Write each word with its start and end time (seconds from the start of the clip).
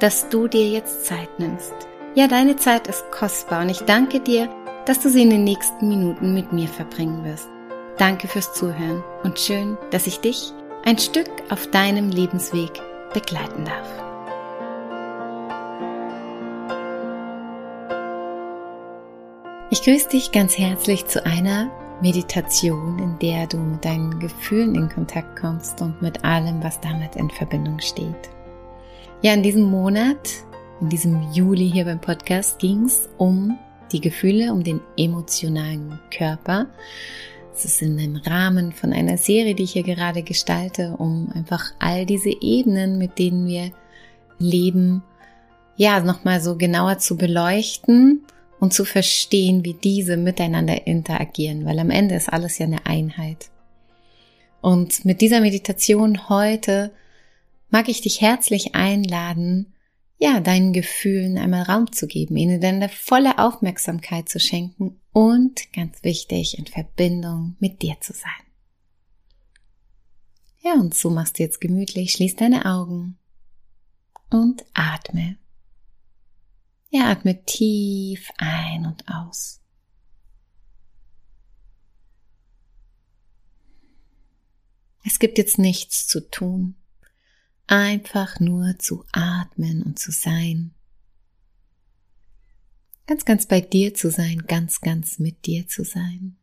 dass 0.00 0.28
du 0.28 0.48
dir 0.48 0.68
jetzt 0.68 1.06
Zeit 1.06 1.38
nimmst. 1.38 1.74
Ja, 2.14 2.28
deine 2.28 2.56
Zeit 2.56 2.86
ist 2.86 3.10
kostbar 3.10 3.62
und 3.62 3.70
ich 3.70 3.80
danke 3.80 4.20
dir, 4.20 4.48
dass 4.84 5.00
du 5.00 5.10
sie 5.10 5.22
in 5.22 5.30
den 5.30 5.44
nächsten 5.44 5.88
Minuten 5.88 6.34
mit 6.34 6.52
mir 6.52 6.68
verbringen 6.68 7.24
wirst. 7.24 7.48
Danke 7.98 8.28
fürs 8.28 8.52
Zuhören 8.52 9.02
und 9.22 9.38
schön, 9.38 9.76
dass 9.90 10.06
ich 10.06 10.20
dich 10.20 10.52
ein 10.84 10.98
Stück 10.98 11.30
auf 11.50 11.66
deinem 11.70 12.10
Lebensweg 12.10 12.70
begleiten 13.12 13.64
darf. 13.64 14.06
Ich 19.70 19.82
grüße 19.82 20.08
dich 20.10 20.30
ganz 20.30 20.56
herzlich 20.56 21.06
zu 21.06 21.24
einer 21.26 21.70
Meditation, 22.00 22.98
in 22.98 23.18
der 23.18 23.46
du 23.46 23.56
mit 23.56 23.84
deinen 23.84 24.20
Gefühlen 24.20 24.74
in 24.74 24.88
Kontakt 24.88 25.40
kommst 25.40 25.80
und 25.80 26.00
mit 26.02 26.24
allem, 26.24 26.62
was 26.62 26.80
damit 26.80 27.16
in 27.16 27.30
Verbindung 27.30 27.80
steht. 27.80 28.35
Ja, 29.26 29.34
in 29.34 29.42
diesem 29.42 29.64
Monat, 29.64 30.44
in 30.80 30.88
diesem 30.88 31.32
Juli 31.32 31.68
hier 31.68 31.84
beim 31.84 32.00
Podcast 32.00 32.60
ging 32.60 32.84
es 32.84 33.08
um 33.18 33.58
die 33.90 34.00
Gefühle, 34.00 34.52
um 34.52 34.62
den 34.62 34.80
emotionalen 34.96 35.98
Körper. 36.16 36.68
Es 37.52 37.64
ist 37.64 37.82
in 37.82 37.96
dem 37.96 38.14
Rahmen 38.14 38.70
von 38.70 38.92
einer 38.92 39.18
Serie, 39.18 39.56
die 39.56 39.64
ich 39.64 39.72
hier 39.72 39.82
gerade 39.82 40.22
gestalte, 40.22 40.94
um 40.98 41.32
einfach 41.34 41.72
all 41.80 42.06
diese 42.06 42.30
Ebenen, 42.40 42.98
mit 42.98 43.18
denen 43.18 43.48
wir 43.48 43.72
leben, 44.38 45.02
ja, 45.74 45.98
nochmal 45.98 46.40
so 46.40 46.54
genauer 46.56 46.98
zu 46.98 47.16
beleuchten 47.16 48.24
und 48.60 48.74
zu 48.74 48.84
verstehen, 48.84 49.64
wie 49.64 49.74
diese 49.74 50.16
miteinander 50.16 50.86
interagieren, 50.86 51.64
weil 51.64 51.80
am 51.80 51.90
Ende 51.90 52.14
ist 52.14 52.32
alles 52.32 52.58
ja 52.58 52.66
eine 52.66 52.86
Einheit. 52.86 53.50
Und 54.60 55.04
mit 55.04 55.20
dieser 55.20 55.40
Meditation 55.40 56.28
heute 56.28 56.92
mag 57.68 57.88
ich 57.88 58.00
dich 58.00 58.20
herzlich 58.20 58.74
einladen, 58.74 59.74
ja, 60.18 60.40
deinen 60.40 60.72
Gefühlen 60.72 61.36
einmal 61.36 61.62
Raum 61.62 61.92
zu 61.92 62.06
geben, 62.06 62.36
ihnen 62.36 62.60
deine 62.60 62.88
volle 62.88 63.38
Aufmerksamkeit 63.38 64.28
zu 64.28 64.40
schenken 64.40 65.00
und 65.12 65.72
ganz 65.72 66.02
wichtig, 66.02 66.58
in 66.58 66.66
Verbindung 66.66 67.56
mit 67.58 67.82
dir 67.82 67.96
zu 68.00 68.12
sein. 68.12 68.32
Ja, 70.62 70.74
und 70.74 70.94
so 70.94 71.10
machst 71.10 71.38
du 71.38 71.42
jetzt 71.42 71.60
gemütlich, 71.60 72.12
schließ 72.12 72.36
deine 72.36 72.64
Augen 72.64 73.18
und 74.30 74.64
atme. 74.72 75.36
Ja, 76.90 77.10
atme 77.10 77.44
tief 77.44 78.30
ein 78.38 78.86
und 78.86 79.04
aus. 79.06 79.60
Es 85.04 85.18
gibt 85.18 85.38
jetzt 85.38 85.58
nichts 85.58 86.06
zu 86.06 86.28
tun 86.30 86.74
einfach 87.66 88.40
nur 88.40 88.78
zu 88.78 89.04
atmen 89.12 89.82
und 89.82 89.98
zu 89.98 90.12
sein. 90.12 90.72
Ganz, 93.06 93.24
ganz 93.24 93.46
bei 93.46 93.60
dir 93.60 93.94
zu 93.94 94.10
sein, 94.10 94.44
ganz, 94.46 94.80
ganz 94.80 95.18
mit 95.18 95.46
dir 95.46 95.68
zu 95.68 95.84
sein. 95.84 96.36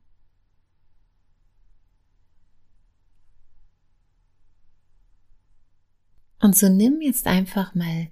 Und 6.39 6.57
so 6.57 6.67
nimm 6.67 7.01
jetzt 7.01 7.25
einfach 7.25 7.73
mal 7.73 8.09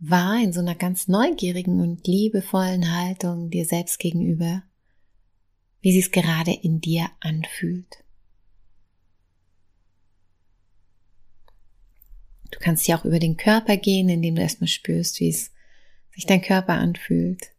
wahr 0.00 0.42
in 0.42 0.52
so 0.52 0.60
einer 0.60 0.74
ganz 0.74 1.06
neugierigen 1.06 1.80
und 1.80 2.06
liebevollen 2.08 2.92
Haltung 2.92 3.50
dir 3.50 3.64
selbst 3.64 4.00
gegenüber, 4.00 4.64
wie 5.80 5.92
sie 5.92 6.00
es 6.00 6.10
gerade 6.10 6.52
in 6.52 6.80
dir 6.80 7.08
anfühlt. 7.20 8.01
Du 12.52 12.58
kannst 12.60 12.86
ja 12.86 12.96
auch 12.96 13.04
über 13.04 13.18
den 13.18 13.36
Körper 13.36 13.76
gehen, 13.76 14.08
indem 14.08 14.36
du 14.36 14.42
erstmal 14.42 14.68
spürst, 14.68 15.18
wie 15.18 15.30
es 15.30 15.50
sich 16.14 16.26
dein 16.26 16.42
Körper 16.42 16.74
anfühlt. 16.74 17.50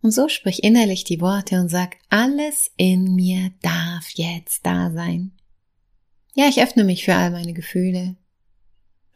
Und 0.00 0.12
so 0.12 0.28
sprich 0.28 0.64
innerlich 0.64 1.04
die 1.04 1.20
Worte 1.20 1.60
und 1.60 1.68
sag, 1.68 1.96
alles 2.08 2.70
in 2.76 3.14
mir 3.14 3.52
darf 3.62 4.08
jetzt 4.14 4.64
da 4.64 4.90
sein. 4.90 5.32
Ja, 6.34 6.48
ich 6.48 6.62
öffne 6.62 6.84
mich 6.84 7.04
für 7.04 7.14
all 7.14 7.30
meine 7.30 7.52
Gefühle, 7.52 8.16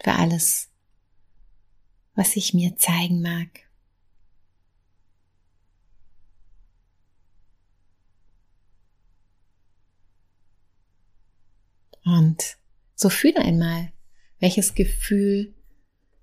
für 0.03 0.13
alles, 0.13 0.71
was 2.15 2.37
ich 2.37 2.53
mir 2.53 2.77
zeigen 2.77 3.23
mag. 3.23 3.49
Und 12.33 12.57
so 12.95 13.11
fühle 13.11 13.41
einmal, 13.41 13.93
welches 14.39 14.75
Gefühl 14.75 15.53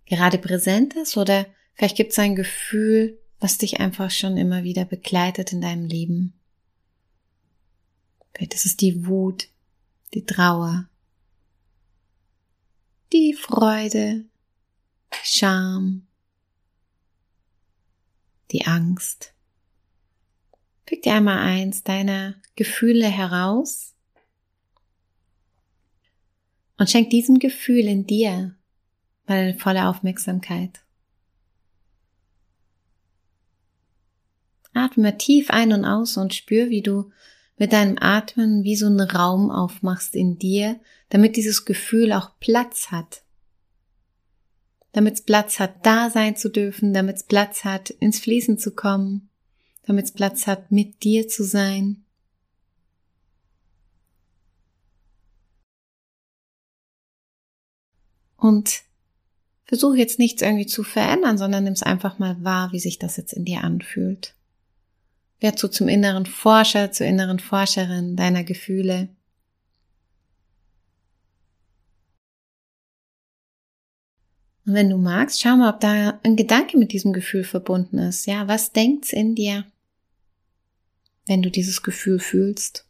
gerade 0.07 0.39
präsent 0.39 0.95
ist 0.95 1.17
oder 1.17 1.45
vielleicht 1.75 1.95
gibt 1.95 2.13
es 2.13 2.19
ein 2.19 2.35
Gefühl, 2.35 3.19
was 3.39 3.59
dich 3.59 3.79
einfach 3.79 4.09
schon 4.09 4.35
immer 4.35 4.63
wieder 4.63 4.85
begleitet 4.85 5.53
in 5.53 5.61
deinem 5.61 5.85
Leben. 5.85 6.33
Vielleicht 8.33 8.55
ist 8.55 8.65
es 8.65 8.75
die 8.75 9.05
Wut, 9.05 9.49
die 10.15 10.25
Trauer, 10.25 10.89
die 13.13 13.35
Freude, 13.35 14.25
die 15.13 15.27
Scham, 15.27 16.07
die 18.49 18.65
Angst. 18.65 19.35
Pick 20.87 21.03
dir 21.03 21.13
einmal 21.13 21.37
eins 21.37 21.83
deiner 21.83 22.33
Gefühle 22.55 23.07
heraus 23.07 23.93
und 26.79 26.89
schenk 26.89 27.09
diesem 27.11 27.37
Gefühl 27.37 27.85
in 27.85 28.07
dir 28.07 28.55
mal 29.27 29.53
volle 29.53 29.87
Aufmerksamkeit. 29.87 30.79
Atme 34.73 35.17
tief 35.17 35.49
ein 35.49 35.73
und 35.73 35.85
aus 35.85 36.17
und 36.17 36.33
spür, 36.33 36.69
wie 36.69 36.81
du 36.81 37.11
mit 37.57 37.73
deinem 37.73 37.97
Atmen 37.99 38.63
wie 38.63 38.77
so 38.77 38.85
einen 38.85 39.01
Raum 39.01 39.51
aufmachst 39.51 40.15
in 40.15 40.39
dir, 40.39 40.79
damit 41.09 41.35
dieses 41.35 41.65
Gefühl 41.65 42.13
auch 42.13 42.39
Platz 42.39 42.91
hat. 42.91 43.23
Damit 44.93 45.15
es 45.15 45.21
Platz 45.21 45.59
hat, 45.59 45.85
da 45.85 46.09
sein 46.09 46.37
zu 46.37 46.49
dürfen, 46.49 46.93
damit 46.93 47.17
es 47.17 47.23
Platz 47.23 47.65
hat, 47.65 47.89
ins 47.89 48.19
Fließen 48.19 48.57
zu 48.57 48.73
kommen, 48.73 49.29
damit 49.85 50.05
es 50.05 50.11
Platz 50.13 50.47
hat, 50.47 50.71
mit 50.71 51.03
dir 51.03 51.27
zu 51.27 51.43
sein. 51.43 52.05
Und 58.39 58.83
versuche 59.65 59.97
jetzt 59.97 60.17
nichts 60.17 60.41
irgendwie 60.41 60.65
zu 60.65 60.83
verändern, 60.83 61.37
sondern 61.37 61.63
nimm 61.63 61.73
es 61.73 61.83
einfach 61.83 62.17
mal 62.17 62.43
wahr, 62.43 62.71
wie 62.71 62.79
sich 62.79 62.97
das 62.97 63.17
jetzt 63.17 63.33
in 63.33 63.45
dir 63.45 63.63
anfühlt. 63.63 64.33
Werd 65.39 65.59
so 65.59 65.67
zum 65.67 65.87
inneren 65.87 66.25
Forscher, 66.25 66.91
zur 66.91 67.05
inneren 67.05 67.39
Forscherin 67.39 68.15
deiner 68.15 68.43
Gefühle. 68.43 69.09
Und 74.65 74.73
wenn 74.73 74.89
du 74.89 74.97
magst, 74.97 75.41
schau 75.41 75.55
mal, 75.55 75.73
ob 75.73 75.79
da 75.79 76.19
ein 76.23 76.35
Gedanke 76.35 76.77
mit 76.77 76.91
diesem 76.91 77.13
Gefühl 77.13 77.43
verbunden 77.43 77.99
ist. 77.99 78.25
Ja, 78.25 78.47
was 78.47 78.71
denkt's 78.71 79.13
in 79.13 79.35
dir, 79.35 79.65
wenn 81.27 81.41
du 81.41 81.51
dieses 81.51 81.83
Gefühl 81.83 82.19
fühlst? 82.19 82.88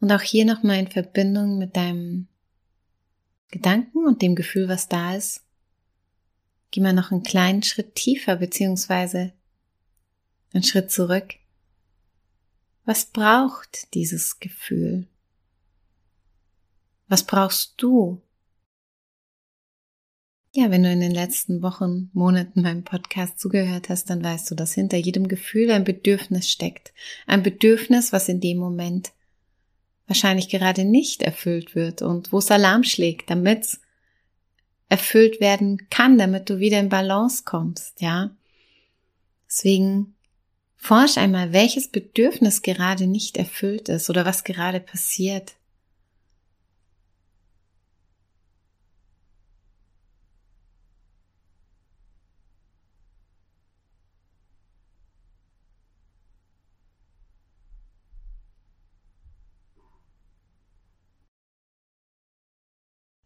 Und 0.00 0.12
auch 0.12 0.22
hier 0.22 0.44
nochmal 0.44 0.78
in 0.78 0.88
Verbindung 0.88 1.58
mit 1.58 1.76
deinem 1.76 2.28
Gedanken 3.50 4.06
und 4.06 4.22
dem 4.22 4.34
Gefühl, 4.34 4.68
was 4.68 4.88
da 4.88 5.14
ist, 5.16 5.42
geh 6.70 6.80
mal 6.80 6.92
noch 6.92 7.10
einen 7.10 7.22
kleinen 7.22 7.62
Schritt 7.62 7.94
tiefer, 7.94 8.36
beziehungsweise 8.36 9.32
einen 10.52 10.64
Schritt 10.64 10.90
zurück. 10.90 11.34
Was 12.84 13.06
braucht 13.06 13.92
dieses 13.94 14.38
Gefühl? 14.38 15.06
Was 17.08 17.24
brauchst 17.24 17.74
du? 17.78 18.20
Ja, 20.54 20.70
wenn 20.70 20.82
du 20.82 20.90
in 20.90 21.00
den 21.00 21.12
letzten 21.12 21.62
Wochen, 21.62 22.10
Monaten 22.12 22.62
meinem 22.62 22.84
Podcast 22.84 23.38
zugehört 23.38 23.88
hast, 23.90 24.10
dann 24.10 24.24
weißt 24.24 24.50
du, 24.50 24.54
dass 24.54 24.74
hinter 24.74 24.96
jedem 24.96 25.28
Gefühl 25.28 25.70
ein 25.70 25.84
Bedürfnis 25.84 26.48
steckt. 26.48 26.92
Ein 27.26 27.42
Bedürfnis, 27.42 28.12
was 28.12 28.28
in 28.28 28.40
dem 28.40 28.58
Moment 28.58 29.12
wahrscheinlich 30.08 30.48
gerade 30.48 30.84
nicht 30.84 31.22
erfüllt 31.22 31.74
wird 31.74 32.02
und 32.02 32.32
wo 32.32 32.38
es 32.38 32.50
Alarm 32.50 32.82
schlägt, 32.82 33.30
damit 33.30 33.62
es 33.62 33.80
erfüllt 34.88 35.40
werden 35.40 35.88
kann, 35.90 36.18
damit 36.18 36.50
du 36.50 36.58
wieder 36.58 36.80
in 36.80 36.88
Balance 36.88 37.44
kommst, 37.44 38.00
ja. 38.00 38.30
Deswegen 39.46 40.14
forsch 40.76 41.18
einmal, 41.18 41.52
welches 41.52 41.88
Bedürfnis 41.88 42.62
gerade 42.62 43.06
nicht 43.06 43.36
erfüllt 43.36 43.88
ist 43.88 44.08
oder 44.08 44.24
was 44.24 44.44
gerade 44.44 44.80
passiert. 44.80 45.54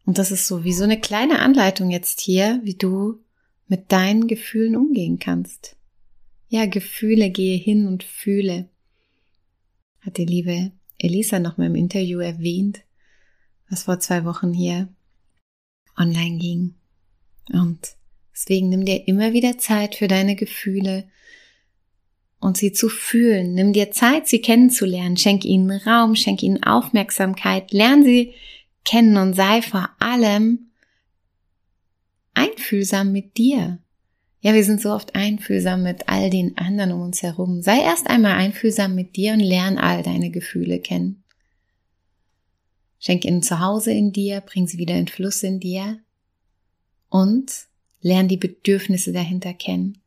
Und 0.05 0.17
das 0.17 0.31
ist 0.31 0.47
so 0.47 0.63
wie 0.63 0.73
so 0.73 0.83
eine 0.83 0.99
kleine 0.99 1.39
Anleitung 1.39 1.89
jetzt 1.89 2.19
hier, 2.21 2.59
wie 2.63 2.75
du 2.75 3.19
mit 3.67 3.91
deinen 3.91 4.27
Gefühlen 4.27 4.75
umgehen 4.75 5.19
kannst. 5.19 5.75
Ja, 6.49 6.65
Gefühle, 6.65 7.31
gehe 7.31 7.57
hin 7.57 7.87
und 7.87 8.03
fühle. 8.03 8.69
Hat 10.01 10.17
die 10.17 10.25
liebe 10.25 10.71
Elisa 10.97 11.39
noch 11.39 11.57
mal 11.57 11.67
im 11.67 11.75
Interview 11.75 12.19
erwähnt, 12.19 12.81
was 13.69 13.83
vor 13.83 13.99
zwei 13.99 14.25
Wochen 14.25 14.53
hier 14.53 14.89
online 15.97 16.37
ging. 16.37 16.75
Und 17.51 17.95
deswegen 18.33 18.69
nimm 18.69 18.85
dir 18.85 19.07
immer 19.07 19.33
wieder 19.33 19.57
Zeit 19.57 19.95
für 19.95 20.07
deine 20.07 20.35
Gefühle 20.35 21.07
und 22.39 22.57
sie 22.57 22.73
zu 22.73 22.89
fühlen. 22.89 23.53
Nimm 23.53 23.73
dir 23.73 23.91
Zeit, 23.91 24.27
sie 24.27 24.41
kennenzulernen. 24.41 25.17
Schenk 25.17 25.45
ihnen 25.45 25.71
Raum, 25.71 26.15
schenk 26.15 26.43
ihnen 26.43 26.61
Aufmerksamkeit. 26.61 27.71
Lern 27.71 28.03
sie 28.03 28.33
kennen 28.85 29.17
und 29.17 29.33
sei 29.33 29.61
vor 29.61 29.89
allem 29.99 30.71
einfühlsam 32.33 33.11
mit 33.11 33.37
dir. 33.37 33.79
Ja, 34.41 34.53
wir 34.53 34.65
sind 34.65 34.81
so 34.81 34.91
oft 34.91 35.15
einfühlsam 35.15 35.83
mit 35.83 36.09
all 36.09 36.29
den 36.29 36.57
anderen 36.57 36.91
um 36.91 37.01
uns 37.01 37.23
herum. 37.23 37.61
Sei 37.61 37.81
erst 37.81 38.07
einmal 38.07 38.33
einfühlsam 38.33 38.93
mit 38.93 39.15
dir 39.15 39.33
und 39.33 39.39
lern 39.39 39.77
all 39.77 40.03
deine 40.03 40.31
Gefühle 40.31 40.79
kennen. 40.79 41.23
Schenk 42.99 43.25
ihnen 43.25 43.43
zu 43.43 43.59
Hause 43.59 43.91
in 43.91 44.11
dir, 44.11 44.41
bring 44.41 44.67
sie 44.67 44.77
wieder 44.77 44.95
in 44.95 45.07
Fluss 45.07 45.43
in 45.43 45.59
dir 45.59 45.99
und 47.09 47.67
lern 48.01 48.27
die 48.27 48.37
Bedürfnisse 48.37 49.13
dahinter 49.13 49.53
kennen, 49.53 49.99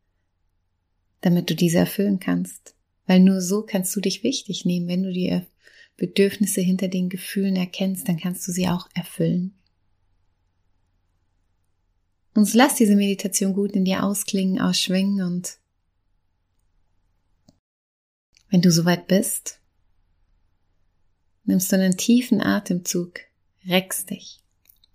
damit 1.20 1.48
du 1.48 1.54
diese 1.54 1.78
erfüllen 1.78 2.20
kannst. 2.20 2.74
Weil 3.06 3.20
nur 3.20 3.40
so 3.40 3.62
kannst 3.62 3.94
du 3.96 4.00
dich 4.00 4.22
wichtig 4.22 4.64
nehmen, 4.64 4.88
wenn 4.88 5.02
du 5.02 5.12
die 5.12 5.28
Bedürfnisse 5.96 6.60
hinter 6.60 6.88
den 6.88 7.08
Gefühlen 7.08 7.56
erkennst, 7.56 8.08
dann 8.08 8.18
kannst 8.18 8.46
du 8.46 8.52
sie 8.52 8.68
auch 8.68 8.88
erfüllen. 8.94 9.54
Und 12.34 12.52
lass 12.52 12.74
diese 12.74 12.96
Meditation 12.96 13.54
gut 13.54 13.72
in 13.72 13.84
dir 13.86 14.04
ausklingen, 14.04 14.60
ausschwingen 14.60 15.22
und 15.22 15.58
wenn 18.50 18.60
du 18.60 18.70
soweit 18.70 19.06
bist, 19.08 19.60
nimmst 21.44 21.72
du 21.72 21.76
einen 21.76 21.96
tiefen 21.96 22.40
Atemzug, 22.40 23.20
reckst 23.66 24.10
dich, 24.10 24.40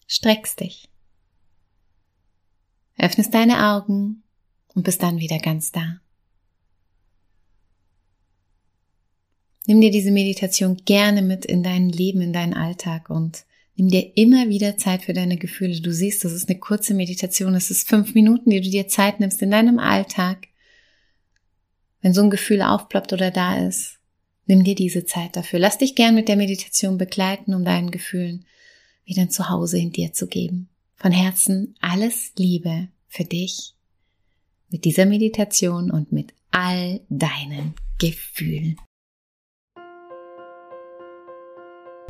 streckst 0.08 0.60
dich, 0.60 0.88
öffnest 2.98 3.34
deine 3.34 3.72
Augen 3.72 4.24
und 4.74 4.84
bist 4.84 5.02
dann 5.02 5.18
wieder 5.18 5.40
ganz 5.40 5.72
da. 5.72 6.00
Nimm 9.68 9.82
dir 9.82 9.92
diese 9.92 10.12
Meditation 10.12 10.78
gerne 10.86 11.22
mit 11.22 11.46
in 11.46 11.64
dein 11.64 11.90
Leben, 11.90 12.22
in 12.22 12.34
deinen 12.34 12.54
Alltag 12.54 13.10
und 13.10 13.46
nimm 13.76 13.90
dir 13.90 14.18
immer 14.18 14.50
wieder 14.50 14.78
Zeit 14.78 15.04
für 15.04 15.14
deine 15.14 15.38
Gefühle. 15.38 15.80
Du 15.82 15.94
siehst, 15.94 16.26
das 16.26 16.34
ist 16.34 16.50
eine 16.50 16.60
kurze 16.60 16.94
Meditation. 16.94 17.54
Es 17.54 17.70
ist 17.70 17.88
fünf 17.88 18.16
Minuten, 18.16 18.50
die 18.50 18.62
du 18.62 18.70
dir 18.70 18.88
Zeit 18.88 19.20
nimmst 19.20 19.42
in 19.42 19.52
deinem 19.52 19.78
Alltag. 19.78 20.48
Wenn 22.02 22.14
so 22.14 22.24
ein 22.24 22.32
Gefühl 22.32 22.64
aufploppt 22.64 23.14
oder 23.14 23.30
da 23.30 23.68
ist, 23.68 24.00
nimm 24.48 24.64
dir 24.64 24.76
diese 24.76 25.06
Zeit 25.06 25.36
dafür. 25.36 25.60
Lass 25.60 25.78
dich 25.78 25.94
gern 25.94 26.16
mit 26.16 26.28
der 26.28 26.38
Meditation 26.38 26.98
begleiten, 26.98 27.54
um 27.54 27.64
deinen 27.64 27.92
Gefühlen 27.92 28.46
wieder 29.06 29.22
ein 29.22 29.30
Zuhause 29.30 29.78
in 29.78 29.92
dir 29.92 30.12
zu 30.14 30.28
geben. 30.28 30.70
Von 30.96 31.12
Herzen 31.12 31.76
alles 31.80 32.32
Liebe 32.38 32.90
für 33.08 33.26
dich 33.26 33.76
mit 34.70 34.86
dieser 34.86 35.06
Meditation 35.06 35.92
und 35.92 36.12
mit 36.12 36.34
all 36.50 37.02
deinen 37.10 37.76
Gefühlen. 38.00 38.78